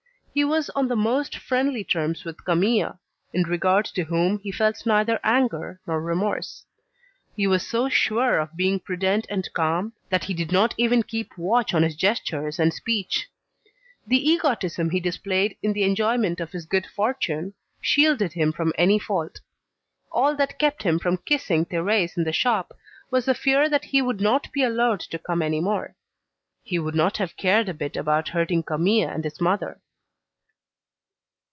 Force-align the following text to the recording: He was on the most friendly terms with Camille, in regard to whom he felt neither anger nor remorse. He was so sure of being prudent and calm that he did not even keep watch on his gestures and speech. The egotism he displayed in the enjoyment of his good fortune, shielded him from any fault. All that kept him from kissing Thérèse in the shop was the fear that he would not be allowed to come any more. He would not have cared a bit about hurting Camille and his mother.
He 0.33 0.45
was 0.45 0.69
on 0.69 0.87
the 0.87 0.95
most 0.95 1.35
friendly 1.35 1.83
terms 1.83 2.23
with 2.23 2.45
Camille, 2.45 2.97
in 3.33 3.43
regard 3.43 3.83
to 3.87 4.03
whom 4.05 4.39
he 4.39 4.49
felt 4.49 4.85
neither 4.85 5.19
anger 5.25 5.81
nor 5.85 5.99
remorse. 6.01 6.63
He 7.35 7.47
was 7.47 7.67
so 7.67 7.89
sure 7.89 8.39
of 8.39 8.55
being 8.55 8.79
prudent 8.79 9.25
and 9.29 9.51
calm 9.51 9.91
that 10.09 10.23
he 10.23 10.33
did 10.33 10.49
not 10.49 10.73
even 10.77 11.03
keep 11.03 11.37
watch 11.37 11.73
on 11.73 11.83
his 11.83 11.97
gestures 11.97 12.59
and 12.59 12.73
speech. 12.73 13.27
The 14.07 14.25
egotism 14.25 14.91
he 14.91 15.01
displayed 15.01 15.57
in 15.61 15.73
the 15.73 15.83
enjoyment 15.83 16.39
of 16.39 16.53
his 16.53 16.65
good 16.65 16.85
fortune, 16.87 17.53
shielded 17.81 18.31
him 18.31 18.53
from 18.53 18.71
any 18.77 18.99
fault. 18.99 19.41
All 20.13 20.33
that 20.37 20.57
kept 20.59 20.83
him 20.83 20.97
from 20.97 21.17
kissing 21.17 21.65
Thérèse 21.65 22.15
in 22.15 22.23
the 22.23 22.31
shop 22.31 22.71
was 23.09 23.25
the 23.25 23.35
fear 23.35 23.67
that 23.67 23.83
he 23.83 24.01
would 24.01 24.21
not 24.21 24.49
be 24.53 24.63
allowed 24.63 25.01
to 25.01 25.19
come 25.19 25.41
any 25.41 25.59
more. 25.59 25.97
He 26.63 26.79
would 26.79 26.95
not 26.95 27.17
have 27.17 27.35
cared 27.35 27.67
a 27.67 27.73
bit 27.73 27.97
about 27.97 28.29
hurting 28.29 28.63
Camille 28.63 29.09
and 29.09 29.25
his 29.25 29.41
mother. 29.41 29.81